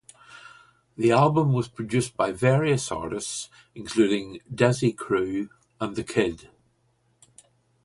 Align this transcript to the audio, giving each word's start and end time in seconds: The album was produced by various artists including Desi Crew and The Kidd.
The 0.97 1.11
album 1.11 1.53
was 1.53 1.67
produced 1.67 2.17
by 2.17 2.31
various 2.31 2.91
artists 2.91 3.49
including 3.75 4.39
Desi 4.51 4.97
Crew 4.97 5.49
and 5.79 5.95
The 5.95 6.03
Kidd. 6.03 6.49